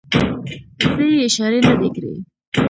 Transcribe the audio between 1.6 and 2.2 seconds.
نه دي کړې.